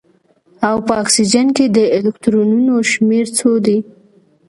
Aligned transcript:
او 0.67 0.75
په 0.85 0.93
اکسیجن 1.03 1.47
کې 1.57 1.65
د 1.77 1.77
الکترونونو 1.97 2.73
شمیر 2.91 3.25
څو 3.37 3.51
دی 3.65 3.77